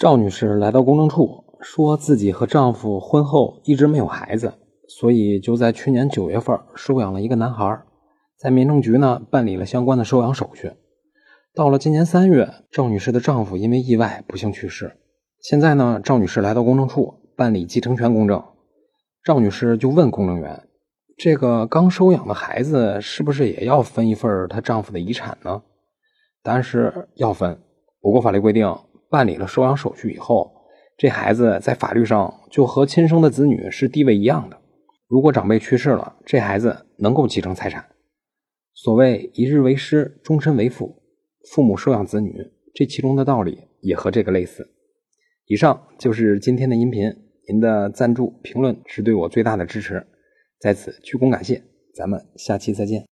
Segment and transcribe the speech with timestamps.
[0.00, 4.54] 赵女士来到公证处，说自己和丈夫婚后一直没有孩子，
[4.88, 7.82] 所以就在去年九月份收养了一个男孩，
[8.38, 10.72] 在民政局呢办理了相关的收养手续。
[11.54, 14.96] 到了今年三月，赵女士的丈夫因为意外不幸去世。
[15.42, 18.42] 现在呢，赵女士来到公证处办理继承权公证，
[19.22, 20.66] 赵女士就问公证员
[21.18, 25.60] ：“这个刚收养的孩子是不是也要分一份她丈夫的遗产呢？”
[26.42, 27.60] 答案是要分，
[28.00, 28.74] 不过法律规定。
[29.10, 30.50] 办理了收养手续以后，
[30.96, 34.56] 这孩子在法律上就和亲生的子女是地位一样的。
[35.08, 37.84] 如果长辈去世了，这孩子能够继承财产。
[38.72, 41.02] 所谓一日为师，终身为父，
[41.50, 42.32] 父母收养子女，
[42.72, 44.70] 这其中的道理也和这个类似。
[45.46, 47.12] 以上就是今天的音频，
[47.48, 50.06] 您的赞助评论是对我最大的支持，
[50.60, 51.60] 在此鞠躬感谢。
[51.92, 53.08] 咱们下期再见。